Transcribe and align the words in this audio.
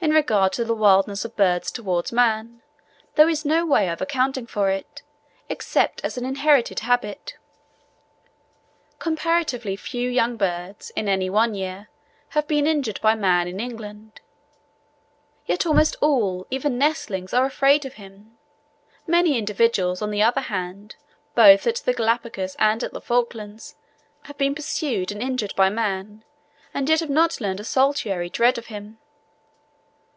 In 0.00 0.12
regard 0.12 0.52
to 0.52 0.64
the 0.64 0.76
wildness 0.76 1.24
of 1.24 1.34
birds 1.36 1.72
towards 1.72 2.12
man, 2.12 2.62
there 3.16 3.28
is 3.28 3.44
no 3.44 3.66
way 3.66 3.88
of 3.88 4.00
accounting 4.00 4.46
for 4.46 4.70
it, 4.70 5.02
except 5.48 6.04
as 6.04 6.16
an 6.16 6.24
inherited 6.24 6.80
habit: 6.80 7.36
comparatively 9.00 9.74
few 9.74 10.08
young 10.08 10.36
birds, 10.36 10.90
in 10.90 11.08
any 11.08 11.28
one 11.28 11.52
year, 11.56 11.88
have 12.28 12.46
been 12.46 12.64
injured 12.64 13.00
by 13.00 13.16
man 13.16 13.48
in 13.48 13.58
England, 13.58 14.20
yet 15.46 15.66
almost 15.66 15.96
all, 16.00 16.46
even 16.48 16.78
nestlings, 16.78 17.34
are 17.34 17.44
afraid 17.44 17.84
of 17.84 17.94
him; 17.94 18.38
many 19.04 19.36
individuals, 19.36 20.00
on 20.00 20.12
the 20.12 20.22
other 20.22 20.42
hand, 20.42 20.94
both 21.34 21.66
at 21.66 21.78
the 21.84 21.92
Galapagos 21.92 22.54
and 22.60 22.84
at 22.84 22.92
the 22.92 23.00
Falklands, 23.00 23.74
have 24.22 24.38
been 24.38 24.54
pursued 24.54 25.10
and 25.10 25.20
injured 25.20 25.54
by 25.56 25.68
man, 25.68 26.22
yet 26.72 27.00
have 27.00 27.10
not 27.10 27.40
learned 27.40 27.58
a 27.58 27.64
salutary 27.64 28.30
dread 28.30 28.56
of 28.56 28.66
him. 28.66 28.98